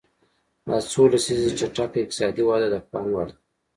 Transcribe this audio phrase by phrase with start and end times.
[0.67, 3.35] دا څو لسیزې چټکه اقتصادي وده د پام وړ ده.